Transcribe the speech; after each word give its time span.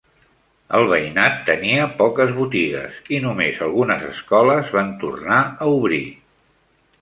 El 0.77 0.85
veïnat 0.91 1.35
tenia 1.49 1.83
poques 1.99 2.33
botigues 2.37 2.95
i 3.17 3.19
només 3.27 3.61
algunes 3.67 4.07
escoles 4.09 4.73
van 4.79 4.91
tornar 5.05 5.39
a 5.45 5.69
obrir. 5.77 6.03